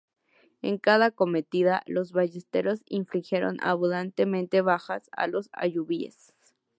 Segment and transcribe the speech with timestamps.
[0.63, 6.33] En cada acometida, los ballesteros infligieron abundantes bajas a los ayubíes.